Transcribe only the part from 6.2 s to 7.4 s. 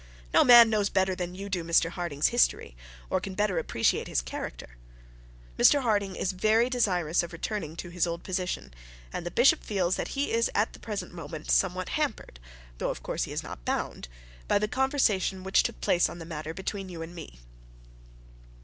very desirous of